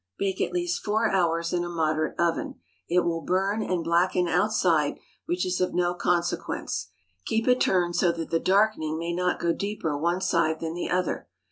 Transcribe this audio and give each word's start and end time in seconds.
Bake 0.17 0.41
at 0.41 0.51
least 0.51 0.83
four 0.83 1.11
hours 1.11 1.53
in 1.53 1.63
a 1.63 1.69
moderate 1.69 2.19
oven. 2.19 2.55
It 2.89 3.01
will 3.01 3.21
burn 3.21 3.61
and 3.61 3.83
blacken 3.83 4.27
outside, 4.27 4.97
which 5.27 5.45
is 5.45 5.61
of 5.61 5.75
no 5.75 5.93
consequence. 5.93 6.89
Keep 7.27 7.47
it 7.47 7.61
turned 7.61 7.95
so 7.95 8.11
that 8.11 8.31
the 8.31 8.39
darkening 8.39 8.97
may 8.97 9.13
not 9.13 9.39
go 9.39 9.53
deeper 9.53 9.95
one 9.95 10.19
side 10.19 10.59
than 10.59 10.73
the 10.73 10.89
other. 10.89 11.27